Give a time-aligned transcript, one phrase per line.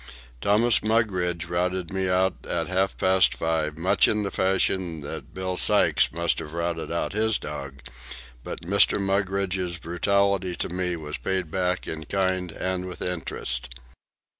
[0.41, 5.55] Thomas Mugridge routed me out at half past five, much in the fashion that Bill
[5.55, 7.83] Sykes must have routed out his dog;
[8.43, 8.99] but Mr.
[8.99, 13.75] Mugridge's brutality to me was paid back in kind and with interest.